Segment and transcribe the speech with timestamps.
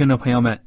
[0.00, 0.58] 听众朋友们，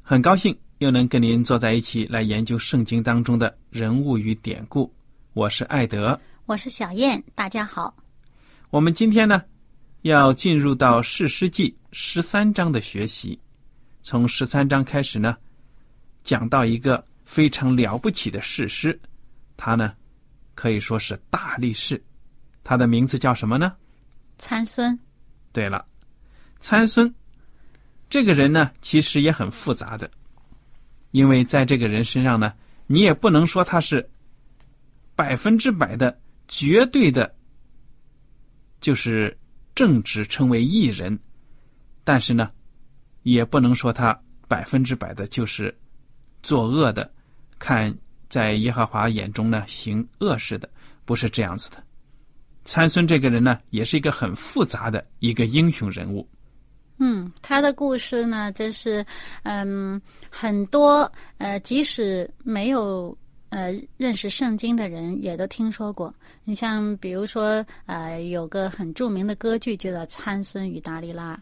[0.00, 4.90] 很高兴又能跟您坐在一起来研究圣经当中的人物与典故。
[5.34, 7.94] 我是艾德，我是小燕，大家好。
[8.70, 9.42] 我们今天呢？
[10.00, 13.38] 要进入到《史诗记》十三章的学习，
[14.00, 15.36] 从十三章开始呢，
[16.22, 18.98] 讲到一个非常了不起的史诗，
[19.58, 19.92] 他呢
[20.54, 22.02] 可以说是大力士，
[22.64, 23.74] 他的名字叫什么呢？
[24.38, 24.98] 参孙。
[25.52, 25.84] 对了，
[26.60, 27.14] 参孙
[28.12, 30.10] 这个人呢，其实也很复杂的，
[31.12, 32.52] 因为在这个人身上呢，
[32.86, 34.06] 你也不能说他是
[35.16, 37.34] 百分之百的绝对的，
[38.82, 39.34] 就是。
[39.74, 41.18] 正直称为艺人，
[42.04, 42.50] 但是呢，
[43.22, 44.12] 也不能说他
[44.46, 45.74] 百分之百的就是
[46.42, 47.10] 作恶的，
[47.58, 47.96] 看
[48.28, 50.68] 在耶和华眼中呢行恶事的，
[51.06, 51.82] 不是这样子的。
[52.64, 56.28] 参孙这个人呢，也是一个很复杂的一个英雄人物。
[56.98, 59.04] 嗯，他的故事呢，真是
[59.42, 63.16] 嗯很多呃，即使没有。
[63.54, 66.10] 呃，认识圣经的人也都听说过。
[66.42, 71.34] 你像，比如说，呃，有个很著名的歌剧，叫做《参孙与达利拉》。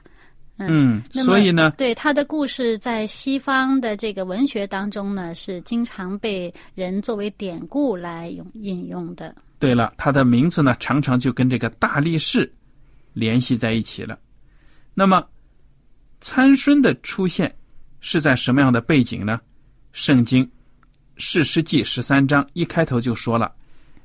[0.56, 9.32] 嗯，所以呢，对他的故事在西方的这个文学当中呢，是经常被人作为典故来用引用的。
[9.61, 12.53] 对了，他的名字呢，常常就跟这个大力士
[13.12, 14.19] 联系在一起了。
[14.94, 15.25] 那么，
[16.20, 17.54] 参孙的出现
[18.00, 19.41] 是在什么样的背景呢？
[19.92, 20.48] 圣经。
[21.22, 23.53] 士师记十三章一开头就说了，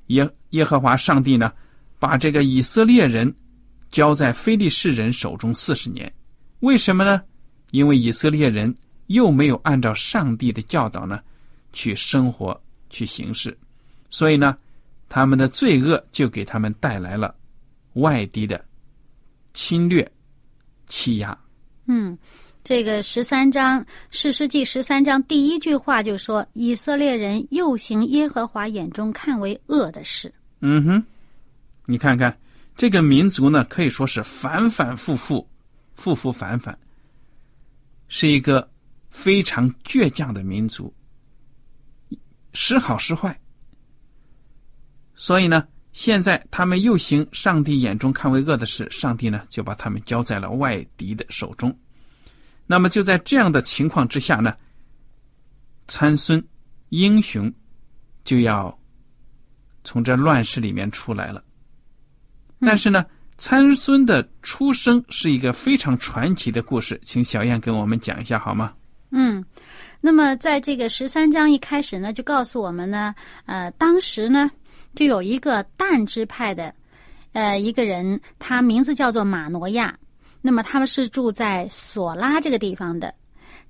[0.08, 1.50] 耶耶和华上帝呢，
[1.98, 3.34] 把这个以色列人
[3.88, 6.12] 交在非利士人手中四十年，
[6.60, 7.22] 为什么呢？
[7.72, 8.74] 因为以色列人
[9.08, 11.22] 又没有按照上帝的教导呢
[11.72, 13.58] 去生活去行事，
[14.10, 14.58] 所以呢，
[15.08, 17.34] 他们的罪恶就给他们带来了
[17.94, 18.62] 外敌的
[19.54, 20.10] 侵略、
[20.88, 21.38] 欺压。
[21.88, 22.18] 嗯。
[22.68, 23.80] 这个十三章
[24.10, 31.06] 《士师记》十三章第一句话就说：“以色列人又行耶和华眼中看为恶的事。”嗯哼，
[31.86, 32.36] 你看看
[32.76, 35.48] 这个民族呢，可以说是反反复复、
[35.94, 36.76] 复复反反，
[38.08, 38.68] 是一个
[39.12, 40.92] 非常倔强的民族，
[42.54, 43.40] 时好时坏。
[45.14, 51.74] 所以呢，现在他们又行上帝眼中看为恶的事，上帝呢就把他们交在了外敌的手中。
[52.68, 54.54] 那么就在这样的情况之下呢，
[55.88, 56.46] 参孙
[56.90, 57.52] 英雄
[58.26, 58.78] 就要
[59.86, 61.42] 从这乱世里面出来了。
[62.60, 63.06] 但是呢，
[63.38, 68.74] 参孙的出生是一个非常传奇的故事，请小燕跟我们讲一下好吗？
[69.12, 69.42] 嗯，
[70.02, 73.16] 那么在这个十三章一开始呢，就告诉我们呢，
[73.46, 74.52] 呃，当时呢
[74.96, 76.74] 就有一个但支派的
[77.34, 79.96] 呃一个人，他名字叫做马诺亚。
[80.42, 83.14] 那么他们是住在索拉这个地方的，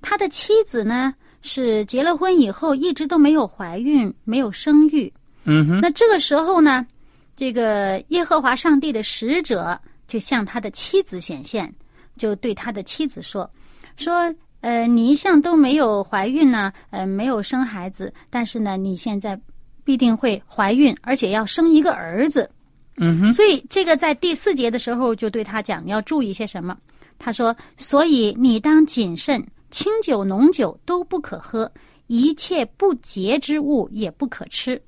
[0.02, 5.10] 他的妻子呢是结了婚以后一直都没有怀孕，没有生育。
[5.44, 5.80] 嗯哼。
[5.80, 6.86] 那这个时候呢，
[7.34, 11.72] 这个耶和华上帝的使者就向他的妻子显现，
[12.18, 13.50] 就对他的妻子说
[13.96, 19.40] ：“说呃，你一向都没有怀孕呢，呃，没有生孩子，但是呢，你现在
[19.86, 22.50] 必定会怀孕，而且要生一个儿子。
[22.96, 26.76] 嗯哼，所以这个在第四节的时候就对他讲，你要注意些什么？
[27.18, 31.70] 他说：“所以你当谨慎，清酒浓酒都不可喝，
[32.08, 34.82] 一切不洁之物也不可吃。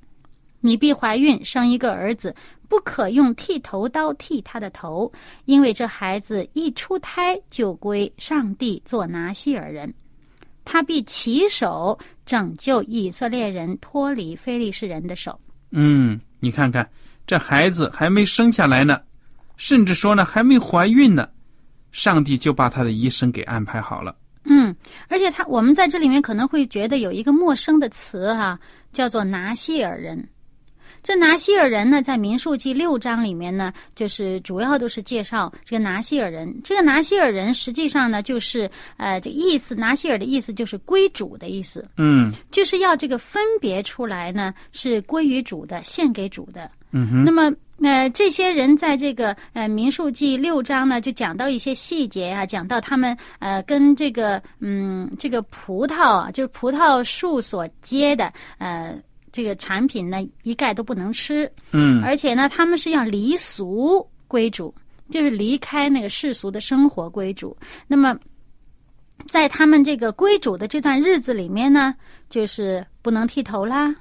[0.60, 2.34] 你必怀孕生一个儿子，
[2.68, 5.10] 不可用剃头刀剃他的头，
[5.44, 9.94] 因为这孩子一出胎就归上帝做拿西尔人，
[10.64, 11.96] 他必起手
[12.28, 15.40] 拯救以色列人脱离非利士人的手。”
[15.72, 16.86] 嗯，你看看
[17.26, 19.00] 这孩子还没生下来呢，
[19.56, 21.26] 甚至说呢还没怀孕呢，
[21.90, 24.14] 上帝就把他的一生给安排好了。
[24.44, 24.76] 嗯，
[25.08, 28.60] 而且他我们在这里面可能会觉得有一个陌生的词哈、
[28.92, 30.28] 叫做拿西尔人。
[31.02, 36.54] 这拿西尔人呢，在民数记六章里面呢，就是主要都是介绍这个拿西尔人。
[36.62, 46.70] 这个拿西尔人实际上呢，就是呃，这意思拿西尔的意思就是归主的意思，嗯就是要这个分别出来呢，是归于主的，献给主的。
[46.90, 58.96] 嗯哼，那么，呃，这些人在这个呃《民数记》六章呢，就讲到一些细节啊，讲到他们呃跟这个嗯这个葡萄啊，就是葡萄树所结的呃
[59.38, 62.02] 这个产品呢，一概都不能吃，嗯。
[62.02, 64.74] 而且呢，他们是要离俗归主，
[65.10, 67.56] 就是离开那个世俗的生活归主。
[67.86, 68.18] 那么，
[69.26, 71.94] 在他们这个归主的这段日子里面呢，
[72.28, 73.94] 就是不能剃头啦，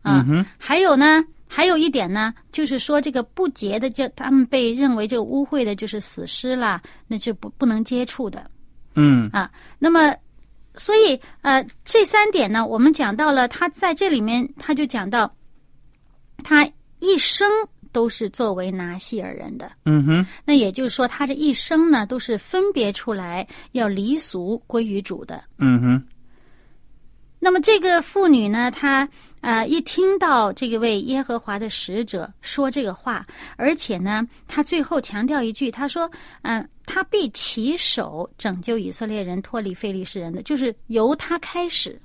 [0.00, 0.24] 啊，
[0.56, 8.50] 还有呢，还有一点呢，就是说这个不洁的，就他们被认为这个污秽的，就是死尸啦，那是不不能接触的。
[8.94, 9.28] 嗯。
[9.30, 9.50] 啊。
[9.78, 10.16] 那么，
[10.76, 15.34] 所以呃，这三点呢，我们讲到了，他在这里面他就讲到，
[16.44, 16.68] 他
[17.00, 17.50] 一生
[17.92, 19.70] 都是作为拿西尔人的。
[19.84, 25.42] 嗯哼，那也就是说，他这一生呢，都是分别出来要离俗归于主的。
[25.58, 26.02] 嗯哼，
[27.40, 29.08] 那么这个妇女呢，她
[29.40, 33.26] 呃一听到这个位耶和华的使者说这个话，
[33.56, 36.08] 而且呢，她最后强调一句，她说
[36.42, 41.96] ：“嗯、他必起手拯救以色列人脱离非利士人的，就是由他开始，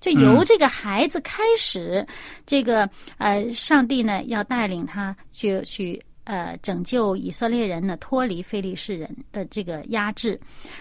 [0.00, 2.06] 就由这个孩子开始，
[2.46, 2.88] 这个
[3.18, 10.40] 呃，上帝呢要带领他去去呃拯救以色列人呢脱离非利士人的这个压制。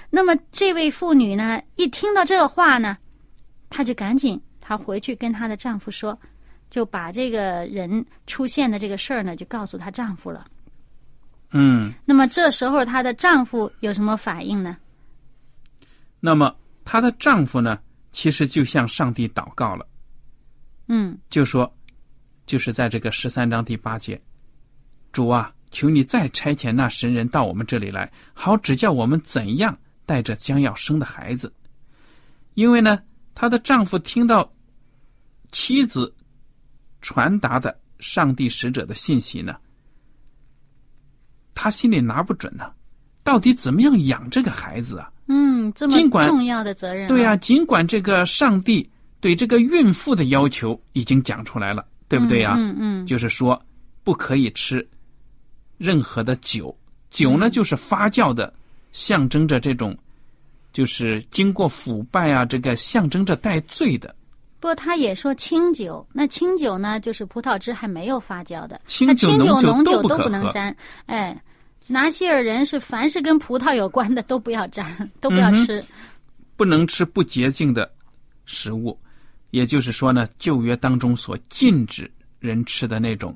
[0.10, 2.98] 那么这位妇女呢，一听到这个话呢。”
[3.72, 6.18] 她就赶紧，她回去跟她的丈夫说，
[6.72, 10.48] 就把这个人出现的这个事儿呢，就告诉她丈夫了。
[11.52, 11.94] 嗯。
[12.06, 14.78] 那么这时候她的丈夫有什么反应呢？
[16.20, 17.80] 那么她的丈夫呢，
[18.12, 19.88] 其实就向上帝祷告了，
[20.88, 21.72] 嗯就说，
[22.46, 24.22] 就是在这个十三章第八节，
[25.12, 31.54] 主啊，求你再差遣那神人到我们这里来，好指教我们怎样带着将要生的孩子。
[32.56, 33.02] 因为呢，
[33.34, 34.52] 她的丈夫听到
[35.52, 36.14] 妻子
[37.02, 39.56] 传达的上帝使者的信息呢，
[41.62, 42.72] 他心里拿不准呢、
[43.22, 45.12] 到底怎么样养这个孩子啊？
[45.28, 48.90] 嗯，这么重要的责任、对呀、啊，尽管这个上帝
[49.20, 53.62] 对这个孕妇的要求已经讲出来了，对不对呀、嗯嗯就是说
[54.06, 54.88] 不可以吃
[55.78, 56.74] 任何的酒，
[57.10, 58.54] 酒呢就是发酵的，
[58.94, 59.94] 象征着这种
[60.72, 64.16] 就是经过腐败啊，这个象征着带罪的。
[64.62, 70.76] 不过他也说清酒，那清酒呢，就是葡萄汁还没有发酵的，清那清酒浓酒都不能沾。
[71.06, 71.42] 哎，
[71.90, 75.84] 拿西尔人是凡是跟葡萄有关的都不要沾，都不要吃。
[76.56, 77.92] 不能吃不洁净的
[78.46, 78.98] 食物，
[79.50, 83.36] 也就是说呢，旧约当中所禁止人吃的那种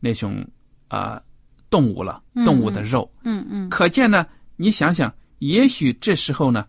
[0.00, 0.44] 那种
[0.88, 1.22] 啊、
[1.70, 3.08] 动物了，动物的肉。
[3.22, 6.66] 嗯嗯可见呢，你想想，也许这时候呢，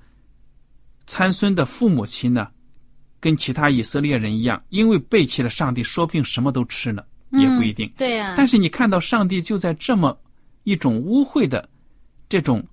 [1.07, 2.49] 参孙的父母亲呢，
[3.19, 7.91] 跟其他以色列人一样，因为背弃了上帝，说不定什么都吃呢，也不一定。
[7.97, 10.15] 对呀、但是你看到上帝就在这么
[10.63, 11.67] 一种污秽的
[12.27, 12.65] 这种，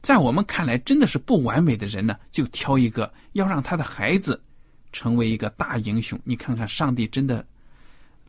[0.00, 4.42] 在我们看来真的是不完美的人呢，就挑一个要让他的孩子
[4.92, 6.18] 成为一个大英雄。
[6.24, 7.46] 你看看，上帝真的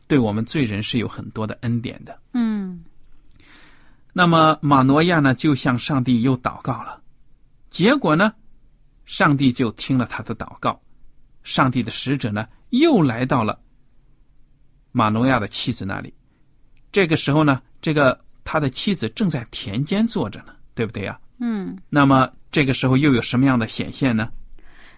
[0.06, 2.18] 对我们罪人是有很多的恩典的。
[2.32, 2.84] 嗯
[4.16, 7.02] 那么马诺亚呢，就向上帝又祷告了，
[7.68, 8.32] 结果呢，
[9.04, 10.80] 上帝就听了他的祷告，
[11.42, 13.60] 上帝的使者呢又来到了
[14.92, 16.14] 马诺亚的妻子那里。
[16.92, 21.18] 这个时候呢，这个他的妻子正在田间坐着呢，对不对呀？
[21.40, 21.76] 嗯。
[21.88, 24.28] 那么这个时候又有什么样的显现呢？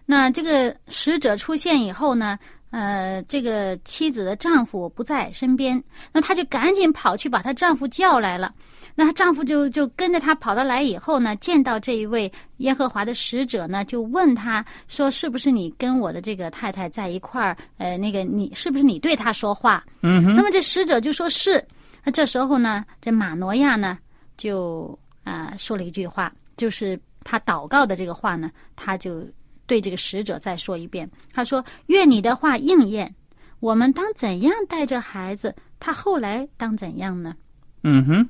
[0.05, 2.39] 那这个使者出现以后呢，
[2.71, 8.53] 呃，这个妻子的丈夫不在身边，那她就赶紧跑去把她丈夫叫来了。
[8.95, 17.57] 那她丈夫就就跟着她跑到来以后呢，见到这一位耶和华的使者呢，就问他说：“是不是你跟我的这个太太在一块儿？
[17.79, 21.65] 呃，那个你是不是你对她说话？”嗯哼，那么这使者就说是。
[22.07, 23.99] 那这时候呢，这马诺亚呢
[24.37, 29.27] 就啊、说了一句话，就是他祷告的这个话呢，他就
[29.67, 31.11] 对这个使者再说一遍。
[31.33, 33.13] 他说：“愿你的话应验，
[33.59, 35.53] 我们当怎样带着孩子？
[35.81, 37.35] 他后来当怎样呢？
[37.83, 38.29] 嗯哼，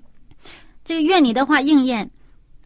[0.83, 2.11] 这个愿你的话应验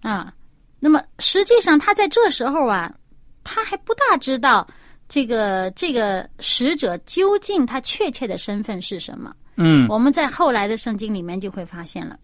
[0.02, 0.32] 啊。
[0.78, 2.94] 那么实际上他在这时候啊，
[3.42, 4.64] 他还不大知道
[5.08, 9.34] 这个这个使者究竟他确切的身份是什么。
[9.60, 12.16] 嗯我们在后来的圣经里面就会发现了。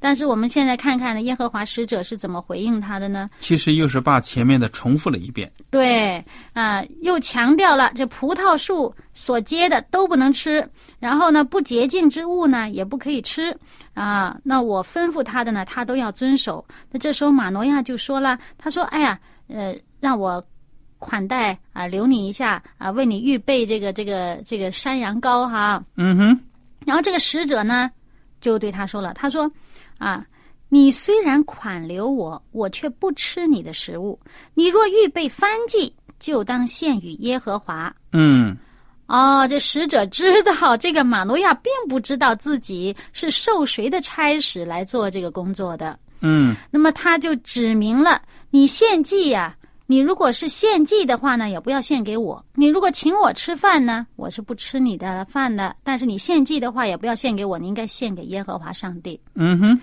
[0.00, 3.28] 但是我们现在看看呢，耶和华使者是怎么回应他的呢？
[3.40, 5.50] 其实又是把前面的重复了一遍。
[5.70, 10.64] 对啊、又强调了这葡萄树所结的都不能吃，
[11.00, 13.56] 然后呢，不洁净之物呢也不可以吃
[13.94, 14.36] 啊。
[14.44, 16.64] 那我吩咐他的呢，他都要遵守。
[16.92, 19.18] 那这时候马诺亚就说了，他说：“哎呀，
[19.48, 20.40] 呃，让我
[20.98, 26.40] 款待啊，留你一下啊，为你预备这个这个这个山羊羔哈。”嗯哼，
[26.88, 27.90] 然后这个使者呢，
[28.40, 29.50] 就对他说了：“他说，
[29.98, 30.24] 啊，
[30.70, 34.18] 你虽然款留我，我却不吃你的食物。
[34.54, 38.56] 你若预备燔祭，就当献与耶和华。”嗯
[39.06, 49.54] 哦，这使者知道这个马诺亚并不知道自己是受谁的差使来做这个工作的，嗯那么他就指明了：你献祭呀、
[49.90, 55.74] 你如果是献祭的话呢，也不要献给我；你如果请我吃饭呢，我是不吃你的饭的。
[55.82, 59.18] 但是你献祭的话，也不要献给我，你应该献给耶和华上帝。
[59.34, 59.80] 嗯哼，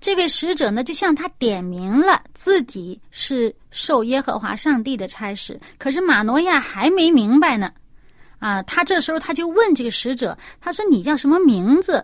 [0.00, 5.60] 这位使者呢，就向他点明了自己是受耶和华上帝的差使。
[5.76, 7.70] 可是马诺亚还没明白呢，
[8.38, 12.02] 啊，他这时候他就问这个使者，他说：“你叫什么名字？”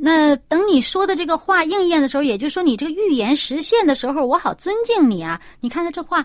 [0.00, 5.40] 那等你说的这个话应验的时候，也就是说你这个预言实现的时候，我好尊敬你啊！
[5.58, 6.24] 你看他这话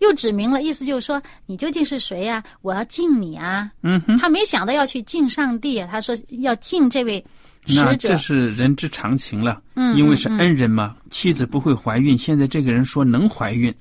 [0.00, 3.70] 又指明了，意思就是说你究竟是谁呀、我要敬你啊！
[3.82, 7.24] 嗯哼，他没想到要去敬上帝啊，他说要敬这位
[7.66, 8.16] 使者那这。
[8.16, 9.62] 是人之常情了。
[9.76, 13.74] 嗯因为是恩人嘛，妻子不会怀孕，现在这个人说能怀孕，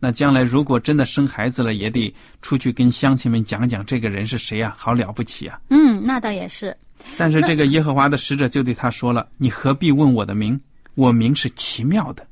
[0.00, 5.60] 那将来如果真的生孩子了，也得出去跟乡亲们讲讲这个人是谁啊，好了不起啊！
[5.70, 6.76] 嗯，那倒也是。
[7.16, 10.60] 但是这个耶和华的使者就对他说了：“你何必问我的名？
[10.94, 12.26] 我名是奇妙的。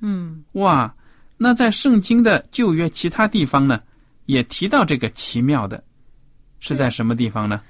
[0.00, 0.92] 嗯”哇，
[1.44, 3.78] 那在圣经的旧约其他地方呢，
[4.24, 5.84] 也提到这个奇妙的，
[6.58, 7.60] 是在什么地方呢？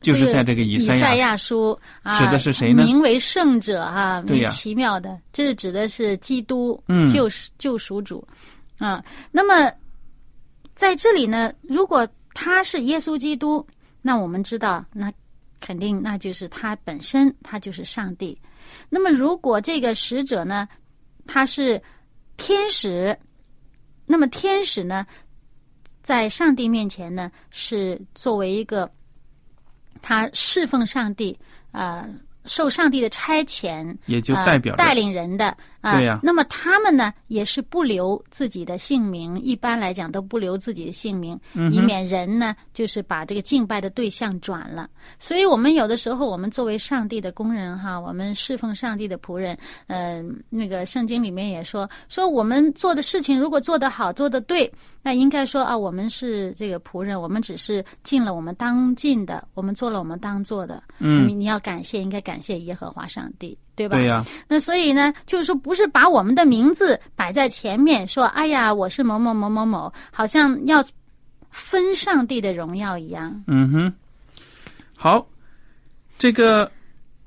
[0.00, 1.36] 就是在这个以以赛亚。
[1.36, 8.26] 书啊，指的是谁呢名为圣者哈、奇妙的，这是指的是基督，嗯救赎救赎主
[8.78, 9.00] 啊。
[9.30, 9.72] 那么
[10.74, 13.64] 在这里呢，如果他是耶稣基督，
[14.02, 15.12] 那我们知道，那
[15.60, 18.36] 肯定那就是他本身，他就是上帝。
[18.90, 20.68] 那么如果这个使者呢，
[21.24, 21.80] 他是
[22.36, 23.16] 天使，
[24.06, 25.06] 那么天使呢，
[26.02, 28.90] 在上帝面前呢，是作为一个
[30.02, 31.38] 他侍奉上帝，
[31.72, 32.06] 啊，
[32.44, 35.96] 受上帝的差遣，也就呃代表着带领人的啊。
[35.98, 44.88] 对呀那么他们呢，也是不留自己的姓名，一般来讲都不留自己的姓名，嗯以免人呢就是把这个敬拜的对象转了。
[45.18, 49.56] 所以我们有的时候，我们作为上帝的工人哈，我们侍奉上帝的仆人，
[49.88, 54.72] 嗯、那个圣经里面也说，说我们做的事情如果做得好，做得对，
[55.02, 60.82] 那应该说啊，我们是这个仆人，我们只是尽了我们当尽的，我们做了我们当做的。
[60.98, 63.96] 嗯你你要感谢，应该感谢耶和华上帝，对吧？
[63.96, 70.84] 对呀、那所以呢，就是说，不是把我们的名字摆在前面，说，哎呀，我是某某某某某，好像要
[71.50, 73.42] 分上帝的荣耀一样。
[73.46, 73.94] 嗯哼，
[74.96, 75.26] 好，
[76.18, 76.70] 这个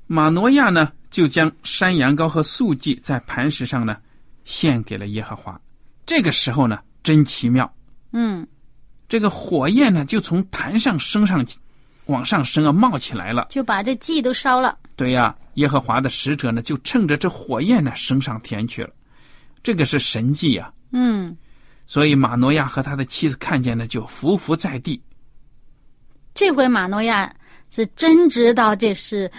[0.05, 3.97] 马诺亚呢，就将山羊羔和素祭在磐石上呢
[4.45, 5.59] 献给了耶和华。
[6.05, 7.69] 这个时候呢，真奇妙，
[8.13, 8.47] 嗯
[9.09, 11.57] 这个火焰呢就从坛上升上去，
[12.05, 13.47] 往上升啊，冒起来了。
[13.49, 14.77] 就把这祭都烧了。
[14.95, 18.89] 对呀，耶和华的使者呢，就趁着这火焰呢升上天去了。
[19.61, 21.35] 这个是神迹呀、嗯，
[21.85, 25.01] 所以马诺亚和他的妻子看见呢，就伏伏在地。
[26.33, 27.33] 这回马诺亚
[27.69, 29.29] 是真知道这是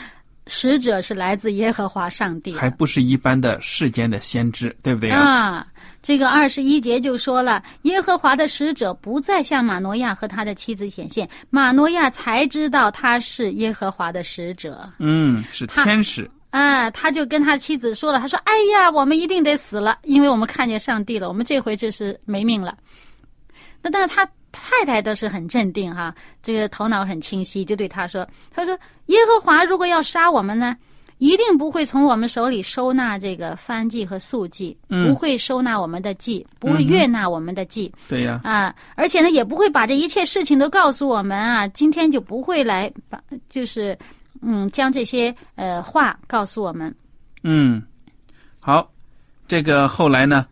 [0.49, 5.67] 使者是来自耶和华上帝还不是一般的世间的先知，对不对呀、啊，
[6.03, 14.91] 这个二十一节就说了，耶和华的使者不再向马诺亚和他的妻子显现，马诺亚才知道他是耶和华的使者。
[14.99, 16.31] 嗯，是天使。
[16.51, 22.75] 啊，他就跟他妻子说了，他说：“哎呀，我们一定得死了，因为我们看见上帝了，我们这回就是没命了。”
[23.83, 28.77] 那但是他太太倒是很镇定哈，这个头脑很清晰，就对他说：“他说
[29.07, 30.75] 耶和华如果要杀我们呢，
[31.19, 37.93] 一定不会从我们手里收纳这个番祭和素祭，嗯不会收纳我们的祭，不会悦纳我们的祭。
[38.09, 43.99] 对呀、啊，而且呢，也不会把这一切事情都告诉我们啊，今天就不会来把，就是
[44.41, 46.95] 嗯，将这些呃话告诉我们。
[47.43, 47.83] 嗯，
[48.61, 48.89] 好，
[49.47, 50.47] 这个后来呢，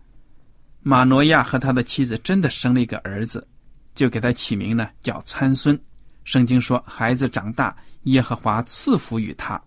[0.83, 3.47] 马诺亚和他的妻子真的生了一个儿子，
[3.95, 5.79] 就给他起名呢叫参孙。
[6.25, 9.61] 圣经说，孩子长大，耶和华赐福于他，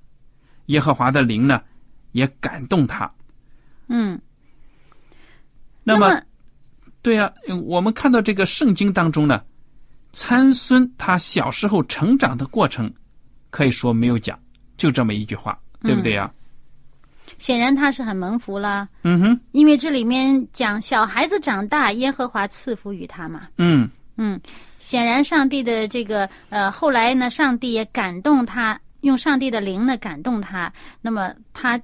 [0.70, 1.62] 耶和华的灵呢
[2.14, 3.10] 也感动他。
[3.88, 4.20] 嗯，
[5.84, 6.22] 那么么，
[7.02, 7.32] 对呀、
[7.64, 9.44] 我们看到这个圣经当中呢，
[10.12, 12.92] 参孙他小时候成长的过程，
[13.50, 14.40] 可以说没有讲，
[14.78, 16.32] 就这么一句话，对不对呀、
[17.38, 23.48] 显然他是很蒙福了，嗯哼，因为这里面讲小孩子长大，耶和华赐福于他嘛。
[23.58, 23.90] 嗯。
[24.22, 24.38] 嗯，
[24.80, 30.72] 显然上帝的这个呃，后来呢，上帝也感动他，用上帝的灵呢感动他。
[31.02, 31.80] 那么他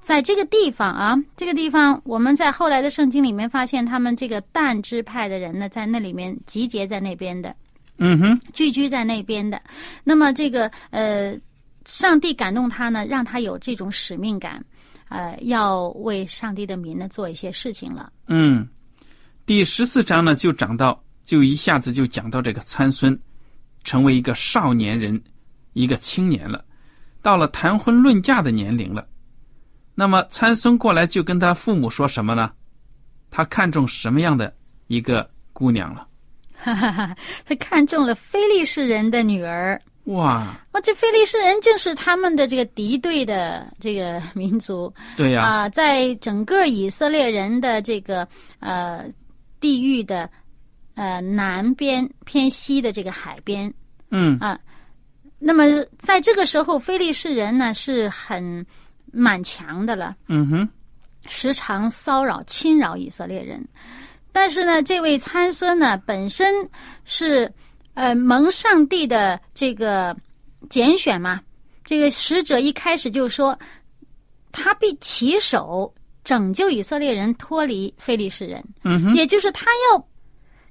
[0.00, 7.56] 在这个地方啊，这个地方我们在后来的圣经里面发现，他们这个但支派的人呢，在那里面集结在那边的，
[7.96, 9.60] 嗯哼，聚居在那边的。
[10.02, 11.34] 那么这个呃，
[11.86, 14.62] 上帝感动他呢，让他有这种使命感，
[15.08, 18.12] 呃，要为上帝的民呢做一些事情了。
[18.26, 18.68] 嗯，
[19.46, 23.18] 第十四章呢就讲到，就一下子就讲到这个参孙
[23.84, 25.18] 成为一个少年人，
[25.74, 26.64] 一个青年了，
[27.20, 29.06] 到了谈婚论嫁的年龄了。
[29.94, 32.50] 那么参孙过来就跟他父母说什么呢？
[33.30, 34.52] 他看中什么样的
[34.86, 36.08] 一个姑娘了？
[36.56, 39.80] 哈哈哈，他看中了非利士人的女儿。
[40.04, 48.28] 哇，哇，这非利士人正是他们的这个敌对的这个民族对呀、啊、在整个以色列人的这个
[48.60, 49.04] 呃
[49.60, 50.28] 地域的
[50.94, 53.72] 呃南边偏西的这个海边，
[54.10, 54.38] 嗯
[55.46, 55.64] 那么
[55.98, 58.64] 在这个时候，非利士人呢是很
[59.12, 60.68] 蛮强的了，嗯哼，
[61.28, 63.62] 时常骚扰侵扰以色列人。
[64.32, 66.54] 但是呢，这位参孙呢本身
[67.04, 67.52] 是
[67.92, 70.16] 呃蒙上帝的这个
[70.70, 71.38] 拣选嘛，
[71.84, 73.56] 这个使者一开始就说，
[74.50, 80.08] 他必起手拯救以色列人脱离非利士人，嗯哼，也就是他要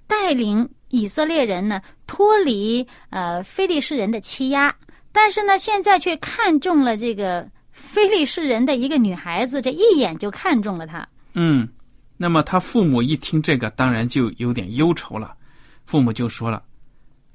[0.07, 4.71] 带领以色列人呢脱离呃非利士人的欺压，
[5.11, 11.07] 但是呢，现在却看中了这个非利士人的一个女孩子，这一眼就看中了她。
[11.33, 11.67] 嗯。
[12.15, 15.35] 那么他父母一听这个，当然就有点忧愁了。
[15.83, 16.63] 父母就说了：“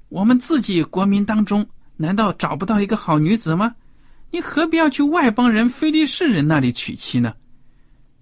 [0.08, 1.66] 我们自己国民当中，
[1.96, 3.74] 难道找不到一个好女子吗？
[4.30, 7.34] 你何必要去外邦人非利士人那里娶妻呢？”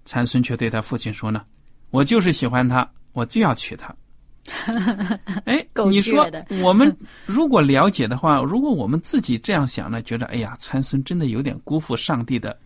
[0.07, 1.45] 参孙却对他父亲说呢
[1.93, 3.95] ：“我就是喜欢她，我就要娶她。”
[5.45, 6.29] 哎， 够你说
[6.63, 12.59] 我们如果了解的话，如果我们自己这样想呢，觉得哎呀，参孙真的有点辜负上帝的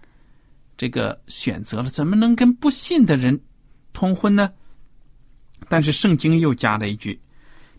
[0.77, 3.39] 这个选择了，怎么能跟不信的人
[3.93, 4.51] 通婚呢？
[5.69, 7.21] 但是圣经又加了一句，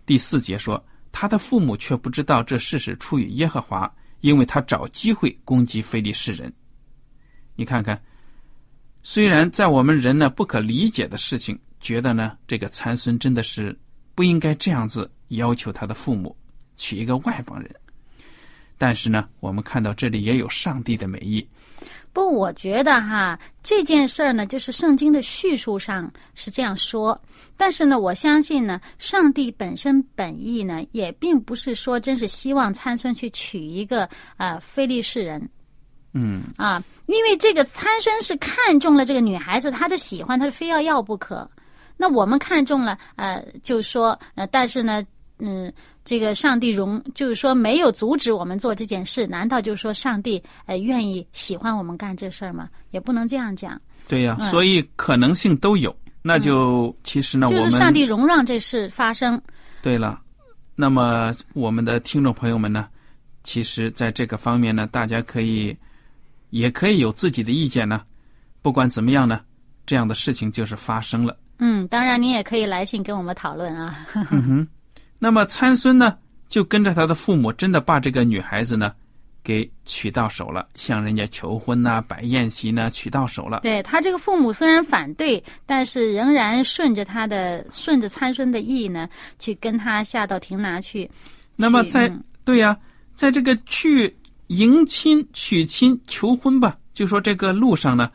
[0.05, 6.51] 第四节说，他的父母却不知道这事是出于耶和华，因为他找机会攻击非利士人。
[7.55, 7.99] 你看看，
[9.03, 13.77] 虽然在我们人呢不可理解的事情，觉得呢这个参孙真的是
[14.13, 16.35] 不应该这样子要求他的父母
[16.77, 17.73] 娶一个外邦人，
[18.77, 21.47] 但是呢，我们看到这里也有上帝的美意。
[22.13, 27.17] 不，我觉得哈这件事儿呢，就是圣经的叙述上是这样说，
[27.55, 34.03] 但是呢，我相信呢，上帝本身本意呢，也并不是说真是希望参孙去娶一个
[34.35, 35.49] 啊、呃非利士人
[36.13, 41.49] 嗯啊，因为这个参孙是看中了这个女孩子，他就喜欢，他非要要不可。
[42.01, 45.05] 那我们看中了，呃，就说，呃，但是呢，
[45.37, 45.71] 嗯，
[46.03, 52.67] 这个上帝容，就是说没有阻止我们做这件事，难道就是说上帝呃愿意喜欢我们干这事儿吗？
[52.89, 55.95] 也不能这样讲，对呀、嗯所以可能性都有。
[56.23, 59.39] 那就、其实呢，我们就是上帝容让这事发生。
[59.83, 60.19] 对了，
[60.75, 62.87] 那么我们的听众朋友们呢，
[63.43, 65.77] 其实在这个方面呢，大家可以
[66.49, 68.01] 也可以有自己的意见呢。
[68.63, 69.41] 不管怎么样呢，
[69.85, 71.37] 这样的事情就是发生了。
[71.63, 74.05] 嗯，当然您也可以来信跟我们讨论啊。
[75.19, 76.17] 那么参孙呢，
[76.49, 78.91] 就跟着他的父母，真的把这个女孩子呢，
[79.43, 83.59] 给娶到手了，向人家求婚呐、摆宴席呢，娶到手了。
[83.61, 91.07] 对他这个父母虽然反对，但是仍然顺着他的顺着参孙的意呢，去跟他下到亭拿去。
[91.55, 92.75] 那么在、嗯对呀、
[93.13, 94.11] 在这个去
[94.47, 98.09] 迎亲、娶亲、求婚吧，就说这个路上呢，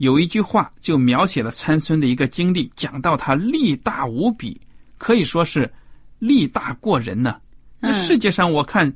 [0.00, 4.58] 有一句话就描写了参孙的一个经历，讲到他力大无比，
[4.96, 5.70] 可以说是
[6.18, 7.38] 力大过人呢。
[7.78, 8.90] 那嗯世界上我看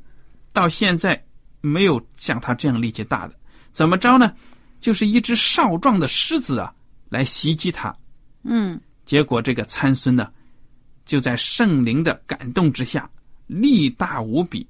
[0.51, 1.23] 到现在
[1.61, 3.35] 没有像他这样力气大的，
[3.71, 4.33] 怎么着呢？
[4.81, 6.73] 就是一只少壮的狮子啊，
[7.09, 7.95] 来袭击他。
[8.43, 10.31] 嗯结果这个参孙呢，
[11.05, 13.07] 就在圣灵的感动之下，
[13.45, 14.67] 力大无比，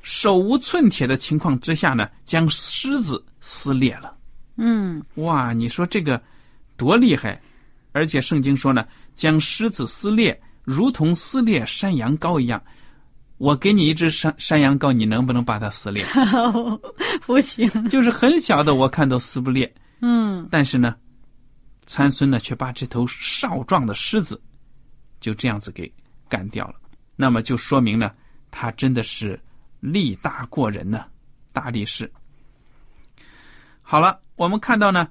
[0.00, 4.16] 手无寸铁的情况之下呢，将狮子撕裂了。
[4.56, 6.20] 嗯，哇，你说这个
[6.76, 7.40] 多厉害！
[7.92, 12.62] 而且圣经说呢，将狮子撕裂，如同撕裂山羊羔一样。
[13.38, 16.04] 我给你一只山山羊羔，你能不能把它撕裂？
[17.24, 17.88] 不行。
[17.88, 19.72] 就是很小的，我看都撕不裂。
[20.00, 20.94] 嗯，但是呢，
[21.86, 24.40] 参孙呢却把这头少壮的狮子
[25.20, 25.90] 就这样子给
[26.28, 26.74] 干掉了。
[27.16, 28.12] 那么就说明呢，
[28.50, 29.40] 他真的是
[29.80, 31.06] 力大过人呢，
[31.52, 32.10] 大力士。
[33.80, 35.06] 好了，我们看到呢，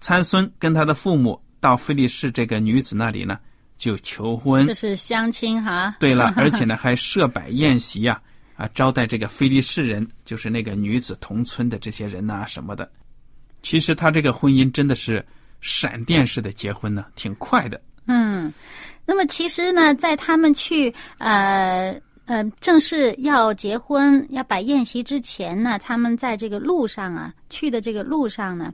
[0.00, 3.38] 参孙跟他的父母到菲利士这个女子那里呢。
[3.76, 5.94] 就求婚，这是相亲哈。
[6.00, 8.18] 对了， 而且呢还设摆宴席呀，
[8.56, 12.90] 啊，招待这个菲利士人，就是那个女子同村的这些人呐什么的。
[13.60, 15.22] 其实他这个婚姻真的是
[15.60, 17.78] 闪电式的结婚呢，挺快的。
[18.06, 18.50] 嗯，
[19.04, 21.94] 那么其实呢，在他们去呃
[22.26, 28.72] 呃正式要结婚要摆宴席之前呢，他们在这个路上啊，去的这个路上呢。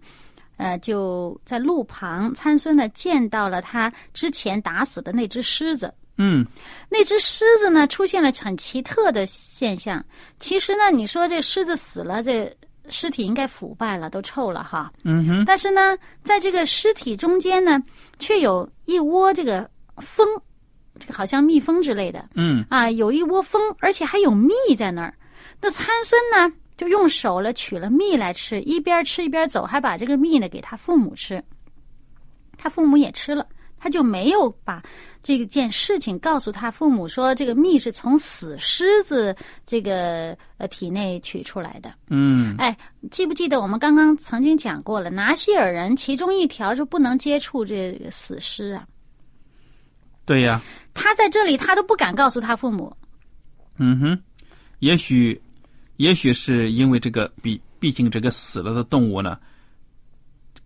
[0.59, 5.93] 呃，就在路旁，参孙呢见到了他之前打死的那只狮子。
[6.19, 6.47] 嗯，
[6.89, 10.05] 那只狮子呢出现了很奇特的现象。
[10.39, 12.55] 其实呢，你说这狮子死了，这
[12.89, 14.93] 尸体应该腐败了，都臭了哈。
[15.03, 15.45] 嗯哼。
[15.45, 17.83] 但是呢，在这个尸体中间呢，
[18.21, 20.43] 却有一窝这个蜂，这个
[21.11, 22.29] 好像蜜蜂之类的。
[22.35, 22.65] 嗯。
[22.69, 25.15] 啊，有一窝蜂，而且还有蜜在那儿。
[25.61, 26.55] 那参孙呢？
[26.75, 31.41] 就用手了取了蜜来吃，一边吃一边走，还把这个蜜呢给他父母吃。
[32.57, 33.47] 他父母也吃了，
[33.79, 34.83] 他就没有把
[35.23, 39.37] 这件事情告诉他父母，说这个蜜是从死狮子
[39.67, 41.93] 这个呃体内取出来的。
[42.09, 42.77] 嗯，哎，
[43.11, 45.11] 记不记得我们刚刚曾经讲过了？
[45.11, 48.85] 拿西尔人其中一条就不能接触这个死尸啊。
[50.25, 50.61] 对呀。
[50.95, 52.95] 他在这里，他都不敢告诉他父母。
[53.77, 54.23] 嗯哼，
[54.79, 55.41] 也许。
[55.99, 59.39] 也许是因为这个，毕毕竟这个死了的动物呢，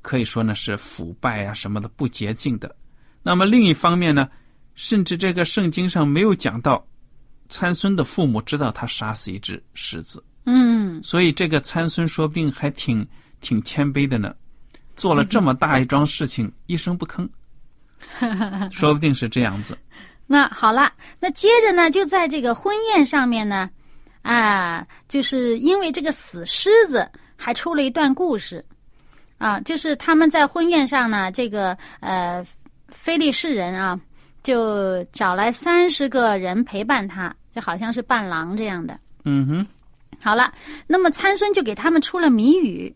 [0.01, 2.75] 可以说呢是腐败啊什么的不洁净的。
[3.23, 4.31] 那么另一方面呢，
[4.77, 6.83] 甚至这个圣经上没有讲到
[7.51, 10.25] 参孙的父母知道他杀死一只狮子。
[10.45, 13.07] 嗯，所以这个参孙说不定还挺
[13.43, 14.35] 挺谦卑的呢，
[14.95, 17.29] 做了这么大一桩事情一声不吭，
[18.71, 19.77] 说不定是这样子。
[20.27, 23.71] 那好了，那接着呢，就在这个婚宴上面呢。
[24.23, 28.65] 啊，就是因为这个死狮子还出了一段故事，
[29.39, 32.45] 啊，就是他们在婚宴上呢，这个呃，
[32.89, 33.97] 菲利士人啊，
[34.43, 38.99] 就找来三十个人陪伴他，就好像是伴郎这样的。
[39.25, 39.67] 嗯哼，
[40.21, 40.53] 好了，
[40.89, 42.93] 那么参孙就给他们出了谜语，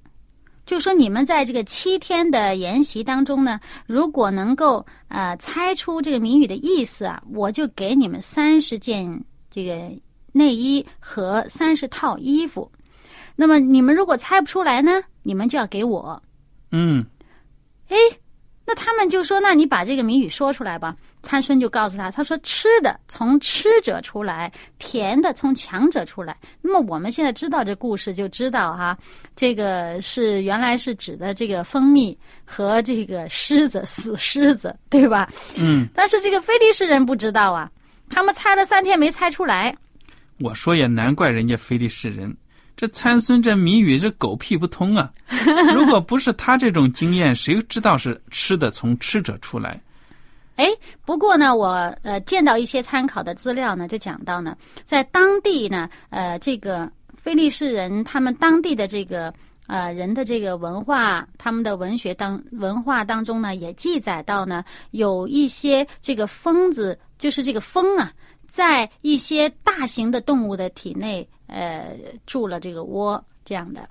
[0.71, 9.91] 就说你们在这个七天的研习当中呢，如果能够呃猜出这个谜语的意思啊，我就给你们三十件这个。
[10.33, 12.71] 内衣和三十套衣服，
[13.35, 15.03] 那么你们如果猜不出来呢？
[15.25, 16.23] 你们就要给我。
[16.71, 17.05] 嗯，
[17.89, 17.97] 哎，
[18.65, 28.97] 那他们就说：“那你把这个谜语说出来吧。”参孙就告诉他：“他说吃的从吃者出来，甜的从强者出来。”那么我们现在知道这故事，就知道哈，
[29.37, 35.29] 这个是原来是指的这个蜂蜜和这个狮子死狮子，对吧？
[35.57, 35.87] 嗯。
[35.95, 37.71] 但是这个菲利士人不知道啊，
[38.09, 39.77] 他们猜了三天没猜出来。
[40.39, 42.35] 我说也难怪人家非利士人，
[42.75, 45.13] 这参孙这谜语这狗屁不通啊！
[45.75, 49.79] 如果不是他这种经验，谁知道是吃的从吃者出来？
[50.61, 50.69] 哎，
[51.07, 51.69] 不过呢，我
[52.03, 59.33] 呃见到一些参考的资料呢，就讲到呢，在当地呢，呃，这个非利士人他们当地的这个
[59.69, 68.13] 呃人的这个文化，他们的文学当文化当中呢，也记载到呢，有一些这个疯子，就是这个蜂啊。
[68.47, 71.97] 在一些大型的动物的体内，呃，
[72.27, 73.89] 住了这个窝这样的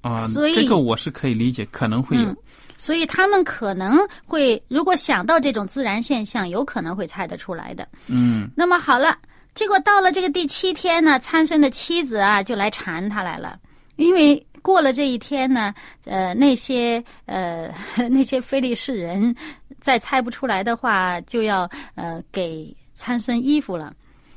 [0.00, 2.34] 啊，所以这个我是可以理解，可能会有，
[2.76, 7.86] 所以他们可能会如果想到这种自然现象，有可能会猜得出来的。
[8.06, 9.16] 嗯，那么好了，
[9.54, 13.58] 结果到了这个第七天呢，参孙的妻子啊就来缠他来了，
[13.96, 17.72] 因为过了这一天呢，呃，那些呃
[18.10, 19.34] 那些非利士人
[19.80, 22.74] 再猜不出来的话，就要呃给。
[23.00, 23.94] 参孙衣服了，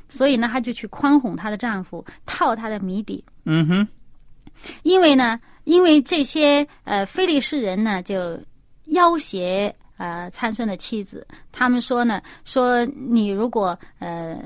[0.08, 3.24] 所以呢，她就去宽哄她的丈夫，套他的谜底。
[3.44, 3.88] 嗯哼，
[4.84, 8.38] 因为呢，因为这些呃非利士人呢，就
[8.86, 14.42] 要挟呃参孙的妻子，他们说呢，说你如果呃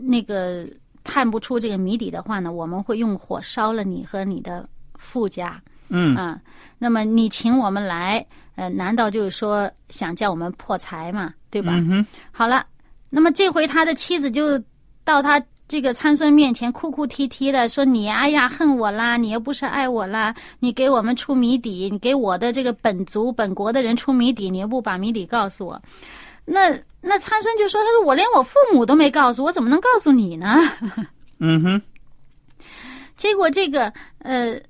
[0.00, 0.66] 那个
[1.02, 5.60] 探不出这个谜底的话呢，我们会用火烧了你和你的富家。
[5.88, 6.40] 嗯啊，
[6.78, 11.34] 那么你请我们来，呃，难道就是说想叫我们破财嘛？
[11.50, 11.72] 对吧？
[11.74, 12.64] 嗯哼，好了。
[13.12, 14.56] 那么这回他的妻子就
[15.02, 25.80] 到他这个参孙面前哭哭啼啼的说：“你哎呀恨我啦，你又不是爱我啦，你给我们出谜底，你给我的这个本族本国的人出谜底，你又不把谜底告诉我。”
[26.44, 30.56] 那那参孙就说：“他说我连我父母都没告诉我，怎么能告诉你呢？”
[31.38, 31.82] 嗯哼，
[33.14, 34.60] 结果这个呃，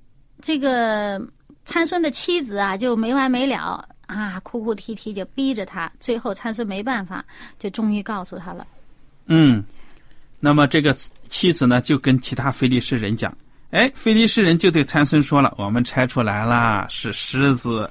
[0.42, 1.18] 这个
[1.64, 5.90] 参孙的妻子啊，就没完没了啊，哭哭啼啼就逼着他。
[5.98, 7.24] 最后参孙没办法，
[7.58, 8.66] 就终于告诉他了。
[9.28, 9.64] 嗯，
[10.40, 10.92] 那么这个
[11.29, 13.37] 妻子呢，就跟其他非利士人讲
[13.70, 17.88] ：“哎，非利士人就对参孙说了，我们猜出来啦，是狮子。”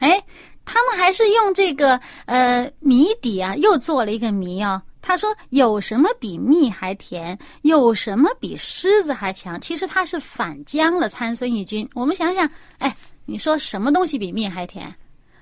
[0.00, 0.20] 哎，
[0.64, 4.80] 他们还是用这个呃谜底啊，又做了一个谜哦。
[5.02, 7.38] 他说：“有什么比蜜还甜？
[7.62, 11.88] 有什么比狮子还强？”其实他是反将了参孙一军。
[11.94, 14.94] 我们想想，哎，你说什么东西比蜜还甜？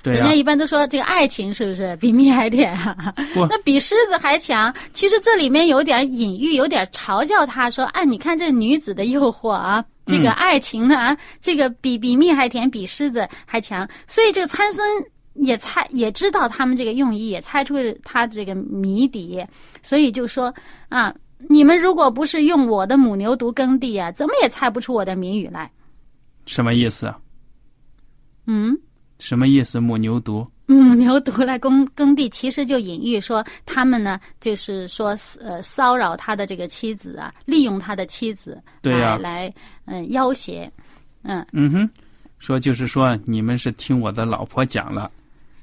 [0.05, 3.15] 人家一般都说这个爱情是不是比蜜还甜啊？
[3.51, 4.73] 那比狮子还强。
[4.93, 14.87] 其实这里面有点隐喻，有点嘲笑他说：“哎，你看这女子的诱惑啊，这个爱情呢，啊这个比比蜜还甜，比狮子还强。”所以这个参孙
[15.35, 19.45] 也猜也知道他们这个用意，也猜出了他这个谜底，
[19.83, 20.55] 所以就说
[20.89, 21.13] 啊，
[21.49, 25.71] 你们如果不是用我的母牛犊耕地啊，怎么也猜不出我的谜语来。
[26.47, 27.19] 什么意思啊？
[28.47, 28.79] 嗯。
[29.19, 29.81] 什么意思？
[29.81, 30.47] 母牛犊？
[30.67, 39.55] 母牛犊来耕耕地，其实就隐喻说他们呢，就是说呃骚扰他的这个妻子啊，利用他的妻子对呀来来
[39.87, 40.71] 嗯、要挟，
[41.23, 41.91] 嗯嗯哼，
[42.39, 45.11] 说就是说你们是听我的老婆讲了，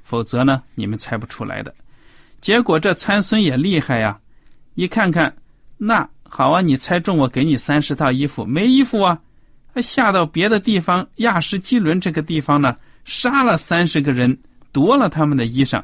[0.04, 1.74] 否则呢你们猜不出来的。
[2.42, 4.20] 结果这参孙也厉害呀，
[4.74, 5.34] 一看看，
[5.78, 9.22] 那好啊，你猜中我给你三十套衣服，没衣服啊，
[9.84, 14.38] 下到别的地方亚什基伦这个地方呢，杀了三十个人，
[14.72, 15.82] 夺了他们的衣裳，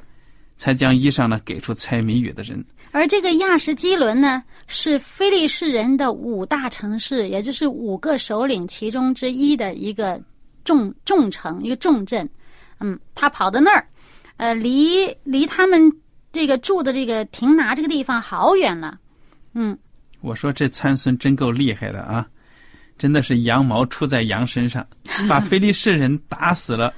[0.58, 2.64] 才将衣裳呢给出猜谜语的人。
[2.92, 10.22] 而这个亚什基伦呢，是非利士人的五大城市，也就是五个首领其中之一的一个
[10.66, 12.30] 重重城，一个重镇。
[12.80, 13.88] 嗯，他跑到那儿，
[14.38, 15.90] 呃，离离他们
[16.34, 19.00] 这个住的这个亭拿这个地方好远了。
[19.54, 19.78] 嗯，
[20.20, 22.28] 我说这参孙真够厉害的啊！
[22.98, 24.86] 真的是羊毛出在羊身上，
[25.28, 26.94] 把非利士人打死了，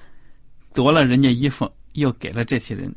[0.74, 2.94] 夺了人家衣服，又给了这些人。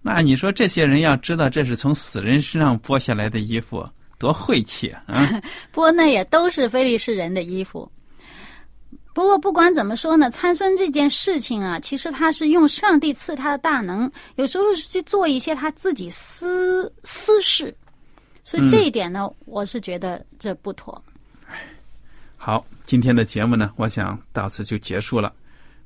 [0.00, 5.02] 那你说这些人要知道这是从死人身上剥下来的衣服，多晦气啊！
[5.06, 7.90] 啊 不过那也都是非利士人的衣服。
[9.12, 17.74] 不过不管怎么说呢，参孙这件事情啊，其实他是用上帝赐他的大能，有时候是去做一些他自己私私事，
[18.44, 21.02] 所以这一点呢，我是觉得这不妥。
[22.36, 25.34] 好，今天的节目呢，我想到此就结束了。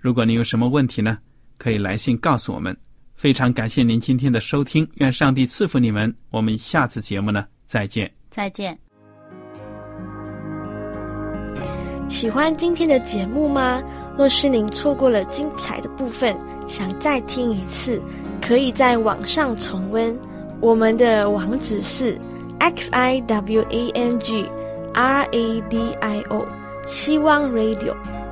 [0.02, 1.16] 如果您有什么问题呢，
[1.58, 2.76] 可以来信告诉我们。
[3.14, 6.12] 非常感谢您今天的收听，愿上帝赐福你们。
[6.30, 8.12] 我们下次节目呢，再见。
[8.28, 8.76] 再见。
[12.08, 13.80] 喜欢今天的节目吗？
[14.18, 16.36] 若是您错过了精彩的部分，
[16.66, 18.02] 想再听一次，
[18.44, 20.18] 可以在网上重温。
[20.60, 22.20] 我们的网址是
[22.58, 24.50] x i w a n g
[24.94, 26.44] r a d i o
[26.88, 27.94] 希望 Radio，